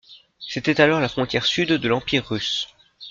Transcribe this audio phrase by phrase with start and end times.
[0.39, 2.69] C'était alors la frontière sud de l'Empire russe.